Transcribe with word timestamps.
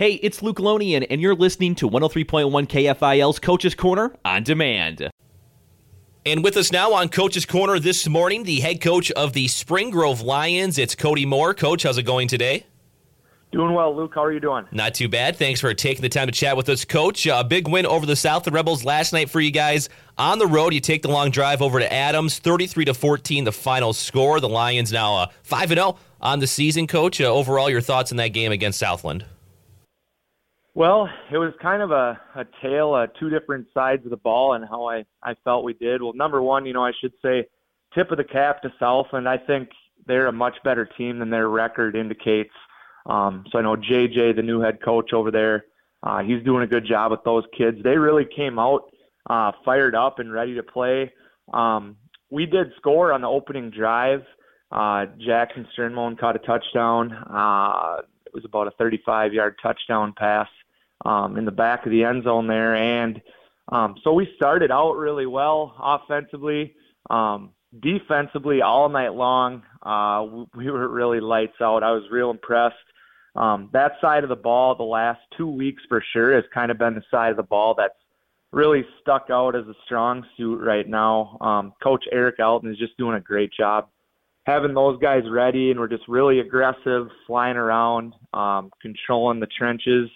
Hey, 0.00 0.14
it's 0.14 0.40
Luke 0.40 0.56
Lonien, 0.56 1.06
and 1.10 1.20
you're 1.20 1.34
listening 1.34 1.74
to 1.74 1.86
103.1 1.86 2.50
KFIL's 2.50 3.38
Coach's 3.38 3.74
Corner 3.74 4.10
on 4.24 4.42
demand. 4.42 5.10
And 6.24 6.42
with 6.42 6.56
us 6.56 6.72
now 6.72 6.94
on 6.94 7.10
Coach's 7.10 7.44
Corner 7.44 7.78
this 7.78 8.08
morning, 8.08 8.44
the 8.44 8.60
head 8.60 8.80
coach 8.80 9.10
of 9.10 9.34
the 9.34 9.46
Spring 9.48 9.90
Grove 9.90 10.22
Lions. 10.22 10.78
It's 10.78 10.94
Kody 10.94 11.26
Moore. 11.26 11.52
Coach, 11.52 11.82
how's 11.82 11.98
it 11.98 12.04
going 12.04 12.28
today? 12.28 12.64
Doing 13.52 13.74
well, 13.74 13.94
Luke. 13.94 14.12
How 14.14 14.24
are 14.24 14.32
you 14.32 14.40
doing? 14.40 14.64
Not 14.72 14.94
too 14.94 15.10
bad. 15.10 15.36
Thanks 15.36 15.60
for 15.60 15.74
taking 15.74 16.00
the 16.00 16.08
time 16.08 16.28
to 16.28 16.32
chat 16.32 16.56
with 16.56 16.70
us, 16.70 16.86
Coach. 16.86 17.26
A 17.26 17.44
big 17.44 17.68
win 17.68 17.84
over 17.84 18.06
the 18.06 18.16
South 18.16 18.44
the 18.44 18.52
Rebels 18.52 18.86
last 18.86 19.12
night 19.12 19.28
for 19.28 19.38
you 19.38 19.50
guys. 19.50 19.90
On 20.16 20.38
the 20.38 20.46
road, 20.46 20.72
you 20.72 20.80
take 20.80 21.02
the 21.02 21.10
long 21.10 21.30
drive 21.30 21.60
over 21.60 21.78
to 21.78 21.92
Adams, 21.92 22.38
33 22.38 22.86
to 22.86 22.94
14, 22.94 23.44
the 23.44 23.52
final 23.52 23.92
score. 23.92 24.40
The 24.40 24.48
Lions 24.48 24.92
now 24.92 25.16
uh, 25.16 25.26
5 25.42 25.68
0 25.68 25.98
on 26.22 26.38
the 26.38 26.46
season, 26.46 26.86
Coach. 26.86 27.20
Uh, 27.20 27.24
overall, 27.24 27.68
your 27.68 27.82
thoughts 27.82 28.10
in 28.10 28.16
that 28.16 28.28
game 28.28 28.50
against 28.50 28.78
Southland? 28.78 29.26
Well, 30.80 31.10
it 31.30 31.36
was 31.36 31.52
kind 31.60 31.82
of 31.82 31.90
a, 31.90 32.18
a 32.34 32.46
tale 32.62 32.96
of 32.96 33.10
two 33.20 33.28
different 33.28 33.66
sides 33.74 34.02
of 34.06 34.10
the 34.10 34.16
ball 34.16 34.54
and 34.54 34.64
how 34.66 34.88
I, 34.88 35.04
I 35.22 35.34
felt 35.44 35.62
we 35.62 35.74
did. 35.74 36.00
Well, 36.00 36.14
number 36.14 36.40
one, 36.40 36.64
you 36.64 36.72
know, 36.72 36.82
I 36.82 36.92
should 36.98 37.12
say 37.20 37.48
tip 37.94 38.10
of 38.10 38.16
the 38.16 38.24
cap 38.24 38.62
to 38.62 38.72
Southland. 38.78 39.28
I 39.28 39.36
think 39.36 39.68
they're 40.06 40.28
a 40.28 40.32
much 40.32 40.54
better 40.64 40.86
team 40.86 41.18
than 41.18 41.28
their 41.28 41.50
record 41.50 41.96
indicates. 41.96 42.54
Um, 43.04 43.44
so 43.52 43.58
I 43.58 43.62
know 43.62 43.76
JJ, 43.76 44.36
the 44.36 44.42
new 44.42 44.62
head 44.62 44.82
coach 44.82 45.12
over 45.12 45.30
there, 45.30 45.66
uh, 46.02 46.22
he's 46.22 46.42
doing 46.44 46.62
a 46.62 46.66
good 46.66 46.86
job 46.86 47.10
with 47.10 47.24
those 47.24 47.44
kids. 47.54 47.76
They 47.84 47.98
really 47.98 48.24
came 48.24 48.58
out 48.58 48.84
uh, 49.28 49.52
fired 49.66 49.94
up 49.94 50.18
and 50.18 50.32
ready 50.32 50.54
to 50.54 50.62
play. 50.62 51.12
Um, 51.52 51.96
we 52.30 52.46
did 52.46 52.72
score 52.78 53.12
on 53.12 53.20
the 53.20 53.28
opening 53.28 53.70
drive. 53.70 54.22
Uh, 54.72 55.04
Jackson 55.18 55.68
Sternmone 55.76 56.18
caught 56.18 56.36
a 56.36 56.38
touchdown. 56.38 57.12
Uh, 57.12 57.96
it 58.24 58.32
was 58.32 58.46
about 58.46 58.66
a 58.66 58.70
35 58.78 59.34
yard 59.34 59.56
touchdown 59.62 60.14
pass 60.16 60.48
um, 61.04 61.36
in 61.36 61.44
the 61.44 61.50
back 61.50 61.86
of 61.86 61.92
the 61.92 62.04
end 62.04 62.24
zone 62.24 62.46
there. 62.46 62.74
And 62.74 63.20
um, 63.70 63.96
so 64.02 64.12
we 64.12 64.28
started 64.36 64.70
out 64.70 64.94
really 64.94 65.26
well 65.26 65.74
offensively. 65.80 66.74
Um, 67.08 67.50
defensively, 67.80 68.62
all 68.62 68.88
night 68.88 69.14
long, 69.14 69.62
uh, 69.82 70.44
we 70.56 70.70
were 70.70 70.88
really 70.88 71.20
lights 71.20 71.60
out. 71.60 71.82
I 71.82 71.92
was 71.92 72.04
real 72.10 72.30
impressed. 72.30 72.76
Um, 73.36 73.70
that 73.72 73.92
side 74.00 74.24
of 74.24 74.28
the 74.28 74.36
ball, 74.36 74.74
the 74.74 74.82
last 74.82 75.20
two 75.36 75.48
weeks 75.48 75.82
for 75.88 76.02
sure, 76.12 76.34
has 76.34 76.44
kind 76.52 76.70
of 76.70 76.78
been 76.78 76.94
the 76.94 77.04
side 77.10 77.30
of 77.30 77.36
the 77.36 77.44
ball 77.44 77.74
that's 77.76 77.94
really 78.52 78.84
stuck 79.00 79.26
out 79.30 79.54
as 79.54 79.64
a 79.66 79.74
strong 79.84 80.26
suit 80.36 80.60
right 80.60 80.88
now. 80.88 81.38
Um, 81.40 81.72
Coach 81.80 82.04
Eric 82.10 82.40
Elton 82.40 82.72
is 82.72 82.78
just 82.78 82.96
doing 82.98 83.16
a 83.16 83.20
great 83.20 83.52
job 83.52 83.88
having 84.46 84.74
those 84.74 84.98
guys 85.00 85.22
ready, 85.30 85.70
and 85.70 85.78
we're 85.78 85.88
just 85.88 86.08
really 86.08 86.40
aggressive, 86.40 87.08
flying 87.26 87.56
around, 87.56 88.14
um, 88.32 88.70
controlling 88.80 89.40
the 89.40 89.46
trenches 89.46 90.10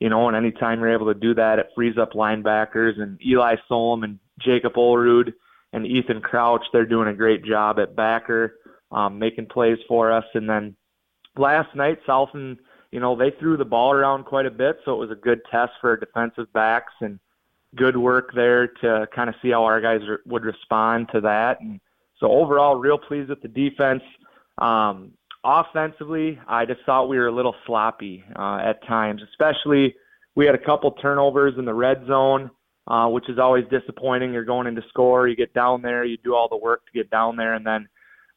you 0.00 0.08
know, 0.08 0.28
and 0.28 0.36
anytime 0.36 0.80
you're 0.80 0.92
able 0.92 1.12
to 1.12 1.18
do 1.18 1.34
that, 1.34 1.58
it 1.58 1.70
frees 1.74 1.96
up 1.98 2.12
linebackers 2.12 3.00
and 3.00 3.18
Eli 3.24 3.56
Solom 3.70 4.04
and 4.04 4.18
Jacob 4.38 4.74
Olrud 4.74 5.32
and 5.72 5.86
Ethan 5.86 6.20
Crouch. 6.20 6.64
They're 6.72 6.86
doing 6.86 7.08
a 7.08 7.14
great 7.14 7.44
job 7.44 7.78
at 7.78 7.96
backer, 7.96 8.56
um, 8.92 9.18
making 9.18 9.46
plays 9.46 9.78
for 9.88 10.12
us. 10.12 10.24
And 10.34 10.48
then 10.48 10.76
last 11.36 11.74
night, 11.74 11.98
Southland, 12.06 12.58
you 12.90 13.00
know, 13.00 13.16
they 13.16 13.30
threw 13.30 13.56
the 13.56 13.64
ball 13.64 13.92
around 13.92 14.24
quite 14.24 14.46
a 14.46 14.50
bit, 14.50 14.78
so 14.84 14.94
it 14.94 14.98
was 14.98 15.10
a 15.10 15.20
good 15.20 15.40
test 15.50 15.72
for 15.80 15.96
defensive 15.96 16.52
backs 16.52 16.92
and 17.00 17.18
good 17.74 17.96
work 17.96 18.30
there 18.34 18.68
to 18.68 19.08
kind 19.14 19.28
of 19.28 19.34
see 19.42 19.50
how 19.50 19.64
our 19.64 19.80
guys 19.80 20.00
would 20.24 20.44
respond 20.44 21.08
to 21.12 21.20
that. 21.22 21.60
And 21.60 21.80
so 22.18 22.30
overall, 22.30 22.76
real 22.76 22.98
pleased 22.98 23.28
with 23.28 23.42
the 23.42 23.48
defense. 23.48 24.02
Um, 24.58 25.12
offensively, 25.46 26.38
I 26.48 26.66
just 26.66 26.80
thought 26.84 27.08
we 27.08 27.18
were 27.18 27.28
a 27.28 27.34
little 27.34 27.54
sloppy 27.66 28.24
uh, 28.34 28.58
at 28.58 28.84
times, 28.86 29.22
especially 29.30 29.94
we 30.34 30.44
had 30.44 30.54
a 30.54 30.64
couple 30.64 30.90
turnovers 30.92 31.54
in 31.56 31.64
the 31.64 31.74
red 31.74 32.04
zone, 32.06 32.50
uh, 32.88 33.08
which 33.08 33.28
is 33.28 33.38
always 33.38 33.64
disappointing. 33.70 34.32
You're 34.32 34.44
going 34.44 34.66
into 34.66 34.82
score, 34.88 35.28
you 35.28 35.36
get 35.36 35.54
down 35.54 35.82
there, 35.82 36.04
you 36.04 36.18
do 36.18 36.34
all 36.34 36.48
the 36.48 36.56
work 36.56 36.84
to 36.86 36.92
get 36.92 37.10
down 37.10 37.36
there, 37.36 37.54
and 37.54 37.64
then 37.64 37.88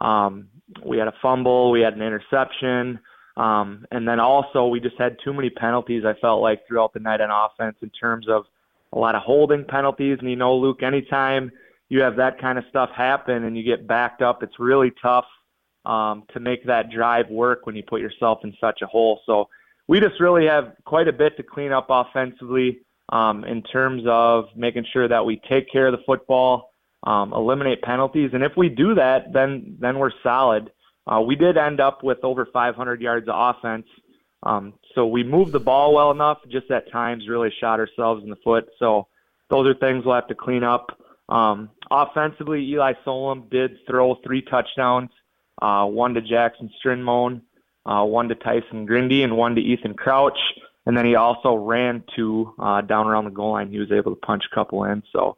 um, 0.00 0.48
we 0.84 0.98
had 0.98 1.08
a 1.08 1.14
fumble, 1.22 1.70
we 1.70 1.80
had 1.80 1.94
an 1.94 2.02
interception, 2.02 2.98
um, 3.36 3.86
and 3.92 4.06
then 4.06 4.18
also 4.18 4.66
we 4.66 4.80
just 4.80 4.98
had 4.98 5.16
too 5.24 5.32
many 5.32 5.48
penalties. 5.48 6.04
I 6.04 6.14
felt 6.20 6.42
like 6.42 6.66
throughout 6.66 6.92
the 6.92 7.00
night 7.00 7.20
on 7.20 7.30
offense 7.30 7.76
in 7.82 7.90
terms 7.90 8.26
of 8.28 8.44
a 8.92 8.98
lot 8.98 9.14
of 9.14 9.22
holding 9.22 9.64
penalties, 9.64 10.18
and 10.20 10.28
you 10.28 10.36
know, 10.36 10.56
Luke, 10.56 10.82
anytime 10.82 11.52
you 11.88 12.00
have 12.00 12.16
that 12.16 12.40
kind 12.40 12.58
of 12.58 12.64
stuff 12.68 12.90
happen 12.96 13.44
and 13.44 13.56
you 13.56 13.62
get 13.62 13.86
backed 13.86 14.22
up, 14.22 14.42
it's 14.42 14.58
really 14.58 14.92
tough 15.00 15.26
um, 15.86 16.24
to 16.32 16.40
make 16.40 16.66
that 16.66 16.90
drive 16.90 17.30
work 17.30 17.64
when 17.64 17.76
you 17.76 17.82
put 17.82 18.00
yourself 18.00 18.40
in 18.42 18.54
such 18.60 18.82
a 18.82 18.86
hole. 18.86 19.20
So 19.24 19.48
we 19.86 20.00
just 20.00 20.20
really 20.20 20.46
have 20.46 20.72
quite 20.84 21.08
a 21.08 21.12
bit 21.12 21.36
to 21.36 21.42
clean 21.42 21.72
up 21.72 21.86
offensively 21.88 22.80
um, 23.10 23.44
in 23.44 23.62
terms 23.62 24.02
of 24.06 24.46
making 24.56 24.84
sure 24.92 25.06
that 25.06 25.24
we 25.24 25.40
take 25.48 25.70
care 25.70 25.86
of 25.86 25.92
the 25.92 26.02
football, 26.04 26.70
um, 27.04 27.32
eliminate 27.32 27.82
penalties, 27.82 28.30
and 28.32 28.42
if 28.42 28.52
we 28.56 28.68
do 28.68 28.96
that, 28.96 29.32
then 29.32 29.76
then 29.80 29.98
we're 29.98 30.10
solid. 30.24 30.70
Uh, 31.06 31.20
we 31.20 31.36
did 31.36 31.56
end 31.56 31.80
up 31.80 32.02
with 32.02 32.18
over 32.24 32.48
500 32.52 33.00
yards 33.00 33.28
of 33.28 33.54
offense, 33.56 33.86
um, 34.42 34.74
so 34.96 35.06
we 35.06 35.22
moved 35.22 35.52
the 35.52 35.60
ball 35.60 35.94
well 35.94 36.10
enough. 36.10 36.38
Just 36.48 36.68
at 36.72 36.90
times, 36.90 37.28
really 37.28 37.52
shot 37.60 37.78
ourselves 37.78 38.24
in 38.24 38.30
the 38.30 38.36
foot. 38.42 38.66
So 38.80 39.06
those 39.50 39.68
are 39.68 39.74
things 39.74 40.04
we'll 40.04 40.16
have 40.16 40.26
to 40.26 40.34
clean 40.34 40.64
up. 40.64 40.98
Um, 41.28 41.70
offensively, 41.88 42.64
Eli 42.72 42.94
Solom 43.06 43.48
did 43.50 43.78
throw 43.86 44.16
three 44.24 44.42
touchdowns 44.42 45.10
uh, 45.62 45.86
one 45.86 46.14
to 46.14 46.20
Jackson 46.20 46.70
Strinmone, 46.84 47.40
uh, 47.84 48.04
one 48.04 48.28
to 48.28 48.34
Tyson 48.34 48.86
Grindy, 48.86 49.24
and 49.24 49.36
one 49.36 49.54
to 49.54 49.60
Ethan 49.60 49.94
Crouch. 49.94 50.38
And 50.86 50.96
then 50.96 51.04
he 51.04 51.16
also 51.16 51.54
ran 51.54 52.04
two 52.14 52.54
uh, 52.58 52.80
down 52.80 53.06
around 53.06 53.24
the 53.24 53.30
goal 53.30 53.52
line. 53.52 53.70
He 53.70 53.78
was 53.78 53.90
able 53.90 54.14
to 54.14 54.20
punch 54.20 54.44
a 54.50 54.54
couple 54.54 54.84
in. 54.84 55.02
So, 55.12 55.36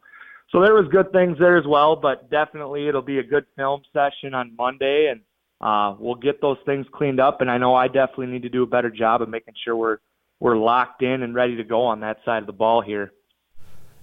so 0.51 0.61
there 0.61 0.73
was 0.75 0.87
good 0.91 1.11
things 1.11 1.37
there 1.39 1.57
as 1.57 1.65
well. 1.65 1.95
But 1.95 2.29
definitely, 2.29 2.87
it'll 2.87 3.01
be 3.01 3.19
a 3.19 3.23
good 3.23 3.45
film 3.55 3.81
session 3.91 4.33
on 4.33 4.55
Monday, 4.55 5.07
and 5.11 5.21
uh, 5.59 5.95
we'll 5.99 6.15
get 6.15 6.39
those 6.41 6.57
things 6.65 6.85
cleaned 6.93 7.19
up. 7.19 7.41
And 7.41 7.49
I 7.49 7.57
know 7.57 7.73
I 7.73 7.87
definitely 7.87 8.27
need 8.27 8.43
to 8.43 8.49
do 8.49 8.63
a 8.63 8.67
better 8.67 8.91
job 8.91 9.21
of 9.21 9.29
making 9.29 9.55
sure 9.63 9.75
we're 9.75 9.97
we're 10.39 10.57
locked 10.57 11.01
in 11.01 11.23
and 11.23 11.35
ready 11.35 11.57
to 11.57 11.63
go 11.63 11.81
on 11.81 11.99
that 11.99 12.17
side 12.23 12.41
of 12.41 12.47
the 12.47 12.53
ball 12.53 12.81
here. 12.81 13.11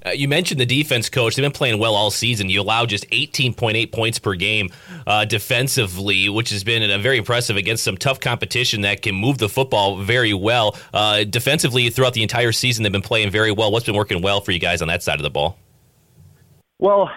Uh, 0.05 0.11
you 0.11 0.29
mentioned 0.29 0.61
the 0.61 0.67
defense 0.67 1.09
coach. 1.09 1.37
They've 1.37 1.45
been 1.45 1.53
playing 1.53 1.79
well 1.79 1.95
all 1.95 2.11
season. 2.11 2.49
You 2.49 2.61
allow 2.61 2.87
just 2.87 3.09
18.8 3.11 3.93
points 3.93 4.19
per 4.19 4.35
game 4.35 4.71
uh, 5.07 5.25
defensively, 5.25 6.29
which 6.29 6.51
has 6.51 6.63
been 6.63 6.89
uh, 6.89 6.99
very 6.99 7.19
impressive 7.19 7.57
against 7.57 7.83
some 7.83 7.97
tough 7.97 8.21
competition 8.21 8.83
that 8.83 9.03
can 9.03 9.15
move 9.15 9.39
the 9.39 9.49
football 9.49 9.97
very 10.03 10.35
well. 10.35 10.77
Uh, 10.93 11.25
defensively, 11.25 11.91
throughout 11.91 12.15
the 12.15 12.23
entire 12.23 12.53
season, 12.53 12.83
they've 12.83 12.93
been 12.93 13.03
playing 13.03 13.31
very 13.31 13.51
well. 13.51 13.73
What's 13.73 13.87
been 13.87 13.97
working 13.97 14.23
well 14.23 14.41
for 14.41 14.53
you 14.53 14.59
guys 14.59 14.83
on 14.83 14.89
that 14.89 15.03
side 15.03 15.19
of 15.19 15.23
the 15.23 15.31
ball? 15.31 15.59
Well, 16.79 17.11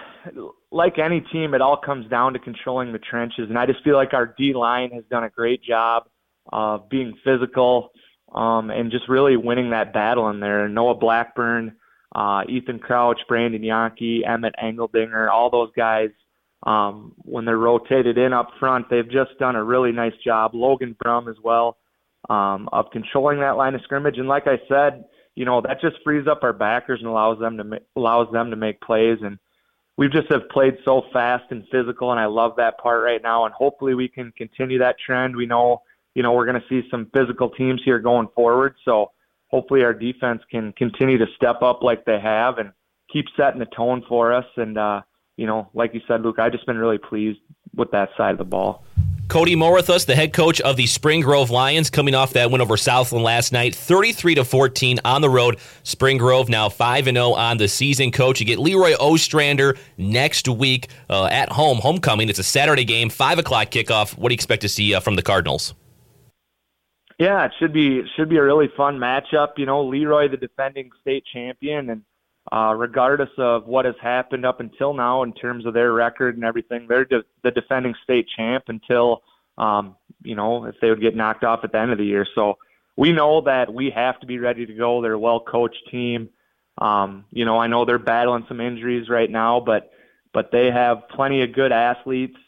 like 0.72 0.98
any 0.98 1.20
team, 1.20 1.54
it 1.54 1.60
all 1.60 1.76
comes 1.76 2.08
down 2.08 2.32
to 2.32 2.38
controlling 2.38 2.92
the 2.92 2.98
trenches, 2.98 3.48
and 3.48 3.58
I 3.58 3.66
just 3.66 3.82
feel 3.84 3.94
like 3.94 4.14
our 4.14 4.34
D 4.38 4.54
line 4.54 4.90
has 4.92 5.04
done 5.10 5.24
a 5.24 5.30
great 5.30 5.62
job 5.62 6.04
of 6.52 6.88
being 6.88 7.14
physical 7.24 7.90
um, 8.34 8.70
and 8.70 8.90
just 8.90 9.08
really 9.08 9.36
winning 9.36 9.70
that 9.70 9.92
battle 9.92 10.28
in 10.30 10.40
there. 10.40 10.68
Noah 10.68 10.94
Blackburn 10.94 11.76
uh, 12.14 12.42
Ethan 12.48 12.78
Crouch, 12.78 13.20
Brandon 13.28 13.62
Yankee, 13.62 14.22
Emmett 14.26 14.54
Engeldinger, 14.62 15.30
all 15.30 15.50
those 15.50 15.70
guys, 15.76 16.10
um, 16.64 17.12
when 17.18 17.44
they're 17.44 17.56
rotated 17.56 18.18
in 18.18 18.32
up 18.32 18.50
front, 18.58 18.90
they've 18.90 19.10
just 19.10 19.38
done 19.38 19.56
a 19.56 19.64
really 19.64 19.92
nice 19.92 20.12
job. 20.24 20.54
Logan 20.54 20.94
Brum 21.00 21.28
as 21.28 21.36
well 21.42 21.78
um, 22.28 22.68
of 22.72 22.90
controlling 22.92 23.40
that 23.40 23.56
line 23.56 23.74
of 23.74 23.80
scrimmage. 23.82 24.18
And 24.18 24.28
like 24.28 24.46
I 24.46 24.60
said, 24.68 25.04
you 25.36 25.44
know 25.44 25.62
that 25.62 25.80
just 25.80 25.96
frees 26.04 26.26
up 26.26 26.40
our 26.42 26.52
backers 26.52 27.00
and 27.00 27.08
allows 27.08 27.38
them 27.38 27.56
to 27.56 27.64
ma- 27.64 27.76
allows 27.96 28.30
them 28.32 28.50
to 28.50 28.56
make 28.56 28.80
plays. 28.80 29.18
And 29.22 29.38
we 29.96 30.08
just 30.08 30.30
have 30.30 30.48
played 30.50 30.76
so 30.84 31.02
fast 31.12 31.44
and 31.50 31.64
physical, 31.70 32.10
and 32.10 32.20
I 32.20 32.26
love 32.26 32.54
that 32.56 32.78
part 32.78 33.02
right 33.02 33.22
now. 33.22 33.46
And 33.46 33.54
hopefully 33.54 33.94
we 33.94 34.08
can 34.08 34.32
continue 34.36 34.78
that 34.80 34.96
trend. 35.04 35.36
We 35.36 35.46
know, 35.46 35.82
you 36.14 36.22
know, 36.22 36.32
we're 36.32 36.46
going 36.46 36.60
to 36.60 36.68
see 36.68 36.86
some 36.90 37.10
physical 37.14 37.50
teams 37.50 37.80
here 37.84 38.00
going 38.00 38.28
forward. 38.34 38.74
So 38.84 39.12
hopefully 39.50 39.82
our 39.82 39.92
defense 39.92 40.42
can 40.50 40.72
continue 40.72 41.18
to 41.18 41.26
step 41.36 41.62
up 41.62 41.82
like 41.82 42.04
they 42.04 42.20
have 42.20 42.58
and 42.58 42.72
keep 43.12 43.26
setting 43.36 43.58
the 43.58 43.66
tone 43.66 44.04
for 44.08 44.32
us. 44.32 44.46
And, 44.56 44.78
uh, 44.78 45.02
you 45.36 45.46
know, 45.46 45.68
like 45.74 45.94
you 45.94 46.00
said, 46.06 46.22
Luke, 46.22 46.38
I've 46.38 46.52
just 46.52 46.66
been 46.66 46.78
really 46.78 46.98
pleased 46.98 47.40
with 47.74 47.90
that 47.90 48.10
side 48.16 48.32
of 48.32 48.38
the 48.38 48.44
ball. 48.44 48.84
Kody 49.30 49.56
Moore 49.56 49.74
with 49.74 49.90
us, 49.90 50.06
the 50.06 50.16
head 50.16 50.32
coach 50.32 50.60
of 50.60 50.76
the 50.76 50.88
Spring 50.88 51.20
Grove 51.20 51.50
Lions, 51.50 51.88
coming 51.88 52.16
off 52.16 52.32
that 52.32 52.50
win 52.50 52.60
over 52.60 52.76
Southland 52.76 53.24
last 53.24 53.52
night, 53.52 53.76
33 53.76 54.34
to 54.34 54.44
14 54.44 54.98
on 55.04 55.22
the 55.22 55.30
road. 55.30 55.60
Spring 55.84 56.18
Grove 56.18 56.48
now 56.48 56.68
5 56.68 57.06
and 57.06 57.16
0 57.16 57.34
on 57.34 57.56
the 57.56 57.68
season. 57.68 58.10
Coach, 58.10 58.40
you 58.40 58.46
get 58.46 58.58
Leroy 58.58 58.94
Ostrander 58.98 59.76
next 59.96 60.48
week 60.48 60.88
uh, 61.08 61.26
at 61.26 61.52
home, 61.52 61.78
homecoming. 61.78 62.28
It's 62.28 62.40
a 62.40 62.44
Saturday 62.44 62.84
game, 62.84 63.08
five 63.08 63.38
o'clock 63.38 63.70
kickoff. 63.70 64.18
What 64.18 64.30
do 64.30 64.32
you 64.32 64.36
expect 64.36 64.62
to 64.62 64.68
see 64.68 64.94
uh, 64.94 65.00
from 65.00 65.14
the 65.14 65.22
Cardinals? 65.22 65.74
Yeah, 67.20 67.44
it 67.44 67.52
should 67.58 67.74
be 67.74 67.98
it 67.98 68.06
should 68.16 68.30
be 68.30 68.38
a 68.38 68.42
really 68.42 68.70
fun 68.78 68.98
matchup. 68.98 69.58
You 69.58 69.66
know, 69.66 69.84
Leroy, 69.84 70.28
the 70.28 70.38
defending 70.38 70.90
state 71.02 71.22
champion, 71.30 71.90
and 71.90 72.02
uh, 72.50 72.74
regardless 72.74 73.28
of 73.36 73.66
what 73.66 73.84
has 73.84 73.94
happened 74.00 74.46
up 74.46 74.60
until 74.60 74.94
now 74.94 75.22
in 75.22 75.34
terms 75.34 75.66
of 75.66 75.74
their 75.74 75.92
record 75.92 76.36
and 76.36 76.44
everything, 76.44 76.86
they're 76.88 77.04
de- 77.04 77.24
the 77.44 77.50
defending 77.50 77.94
state 78.02 78.26
champ 78.34 78.64
until 78.68 79.22
um, 79.58 79.96
you 80.22 80.34
know 80.34 80.64
if 80.64 80.76
they 80.80 80.88
would 80.88 81.02
get 81.02 81.14
knocked 81.14 81.44
off 81.44 81.60
at 81.62 81.72
the 81.72 81.78
end 81.78 81.92
of 81.92 81.98
the 81.98 82.06
year. 82.06 82.26
So 82.34 82.56
we 82.96 83.12
know 83.12 83.42
that 83.42 83.72
we 83.74 83.90
have 83.90 84.18
to 84.20 84.26
be 84.26 84.38
ready 84.38 84.64
to 84.64 84.72
go. 84.72 85.02
They're 85.02 85.12
a 85.12 85.18
well 85.18 85.40
coached 85.40 85.90
team. 85.90 86.30
Um, 86.78 87.26
you 87.32 87.44
know, 87.44 87.58
I 87.58 87.66
know 87.66 87.84
they're 87.84 87.98
battling 87.98 88.46
some 88.48 88.62
injuries 88.62 89.10
right 89.10 89.30
now, 89.30 89.60
but 89.60 89.92
but 90.32 90.52
they 90.52 90.70
have 90.70 91.06
plenty 91.10 91.42
of 91.42 91.52
good 91.52 91.70
athletes. 91.70 92.38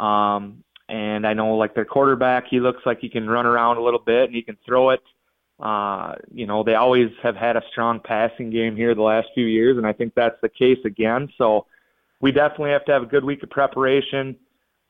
Um, 0.00 0.61
and 0.88 1.26
I 1.26 1.34
know 1.34 1.56
like 1.56 1.74
their 1.74 1.84
quarterback, 1.84 2.44
he 2.48 2.60
looks 2.60 2.82
like 2.84 3.00
he 3.00 3.08
can 3.08 3.28
run 3.28 3.46
around 3.46 3.76
a 3.76 3.82
little 3.82 4.00
bit 4.00 4.24
and 4.24 4.34
he 4.34 4.42
can 4.42 4.56
throw 4.66 4.90
it. 4.90 5.02
Uh, 5.60 6.16
you 6.32 6.46
know, 6.46 6.62
they 6.62 6.74
always 6.74 7.10
have 7.22 7.36
had 7.36 7.56
a 7.56 7.62
strong 7.70 8.00
passing 8.00 8.50
game 8.50 8.74
here 8.76 8.94
the 8.94 9.02
last 9.02 9.28
few 9.34 9.46
years, 9.46 9.76
and 9.76 9.86
I 9.86 9.92
think 9.92 10.12
that's 10.14 10.40
the 10.42 10.48
case 10.48 10.78
again. 10.84 11.28
So 11.38 11.66
we 12.20 12.32
definitely 12.32 12.70
have 12.70 12.84
to 12.86 12.92
have 12.92 13.02
a 13.02 13.06
good 13.06 13.24
week 13.24 13.42
of 13.42 13.50
preparation. 13.50 14.36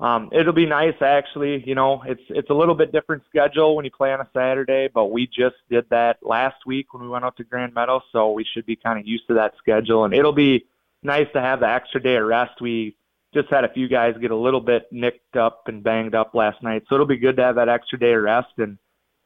Um, 0.01 0.31
it'll 0.33 0.53
be 0.53 0.67
nice, 0.67 0.95
actually. 1.01 1.63
You 1.67 1.75
know, 1.75 2.03
it's 2.07 2.23
it's 2.29 2.51
a 2.51 2.55
little 2.55 2.75
bit 2.75 2.91
different 2.91 3.23
schedule 3.29 3.77
when 3.77 3.85
you 3.85 3.91
play 3.91 4.13
on 4.13 4.21
a 4.21 4.29
Saturday, 4.35 4.89
but 4.93 5.07
we 5.13 5.27
just 5.27 5.57
did 5.71 5.85
that 5.91 6.19
last 6.23 6.57
week 6.67 6.93
when 6.93 7.03
we 7.03 7.09
went 7.09 7.25
out 7.25 7.37
to 7.37 7.45
Grand 7.45 7.75
Meadow, 7.75 8.01
so 8.11 8.33
we 8.33 8.45
should 8.45 8.67
be 8.67 8.75
kind 8.75 8.99
of 8.99 9.07
used 9.07 9.27
to 9.29 9.35
that 9.35 9.53
schedule, 9.59 10.05
and 10.05 10.15
it'll 10.15 10.33
be 10.33 10.65
nice 11.03 11.29
to 11.35 11.41
have 11.41 11.61
the 11.61 11.69
extra 11.69 12.03
day 12.03 12.17
of 12.17 12.27
rest. 12.27 12.61
We 12.61 12.97
just 13.35 13.49
had 13.49 13.65
a 13.65 13.73
few 13.73 13.89
guys 13.89 14.15
get 14.21 14.31
a 14.31 14.37
little 14.37 14.61
bit 14.61 14.87
nicked 14.91 15.37
up 15.37 15.63
and 15.67 15.83
banged 15.83 16.15
up 16.15 16.35
last 16.35 16.63
night, 16.63 16.85
so 16.89 16.95
it'll 16.95 17.07
be 17.07 17.17
good 17.17 17.37
to 17.37 17.43
have 17.43 17.57
that 17.57 17.69
extra 17.69 17.99
day 17.99 18.13
of 18.13 18.23
rest 18.23 18.53
and 18.59 18.79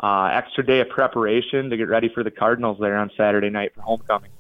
uh, 0.02 0.30
extra 0.32 0.64
day 0.64 0.80
of 0.80 0.88
preparation 0.88 1.70
to 1.70 1.76
get 1.76 1.88
ready 1.88 2.10
for 2.12 2.22
the 2.22 2.30
Cardinals 2.30 2.78
there 2.80 2.96
on 2.96 3.10
Saturday 3.16 3.50
night 3.50 3.74
for 3.74 3.80
homecoming. 3.80 4.30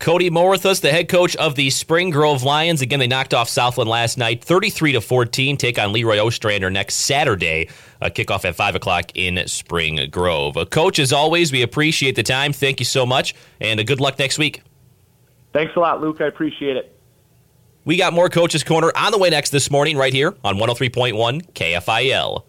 Kody 0.00 0.30
Moore 0.30 0.50
with 0.50 0.64
us, 0.64 0.78
the 0.78 0.92
head 0.92 1.08
coach 1.08 1.34
of 1.36 1.56
the 1.56 1.70
Spring 1.70 2.10
Grove 2.10 2.44
Lions. 2.44 2.82
Again, 2.82 3.00
they 3.00 3.08
knocked 3.08 3.34
off 3.34 3.48
Southland 3.48 3.90
last 3.90 4.16
night, 4.16 4.44
33 4.44 4.92
to 4.92 5.00
14. 5.00 5.56
Take 5.56 5.76
on 5.76 5.92
Leroy 5.92 6.18
Ostrander 6.18 6.70
next 6.70 6.94
Saturday. 6.94 7.68
Uh, 8.00 8.08
kickoff 8.08 8.44
at 8.44 8.54
5 8.54 8.76
o'clock 8.76 9.10
in 9.16 9.46
Spring 9.48 10.08
Grove. 10.10 10.56
Uh, 10.56 10.64
coach, 10.66 11.00
as 11.00 11.12
always, 11.12 11.50
we 11.50 11.62
appreciate 11.62 12.14
the 12.14 12.22
time. 12.22 12.52
Thank 12.52 12.78
you 12.78 12.86
so 12.86 13.04
much, 13.04 13.34
and 13.60 13.80
uh, 13.80 13.82
good 13.82 14.00
luck 14.00 14.20
next 14.20 14.38
week. 14.38 14.62
Thanks 15.52 15.74
a 15.74 15.80
lot, 15.80 16.00
Luke. 16.00 16.20
I 16.20 16.26
appreciate 16.26 16.76
it. 16.76 16.97
We 17.88 17.96
got 17.96 18.12
more 18.12 18.28
Coach's 18.28 18.64
Corner 18.64 18.92
on 18.94 19.12
the 19.12 19.16
way 19.16 19.30
next 19.30 19.48
this 19.48 19.70
morning, 19.70 19.96
right 19.96 20.12
here 20.12 20.34
on 20.44 20.56
103.1 20.56 21.52
KFIL. 21.54 22.44